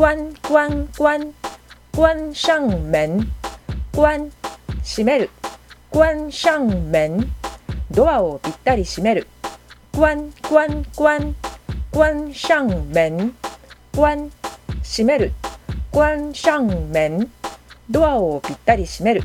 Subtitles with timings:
[0.00, 1.34] 关关关
[1.92, 3.28] 关上门。
[3.92, 4.30] 关
[4.82, 5.28] 閉める。
[5.90, 7.30] 关上門
[7.90, 9.26] ドアをぴったり閉める。
[9.92, 11.34] 关关关。
[11.92, 13.34] 关上門
[13.92, 14.30] 关
[14.82, 15.32] 閉める。
[15.92, 17.30] 关上門
[17.90, 19.22] ドアをぴったり閉める。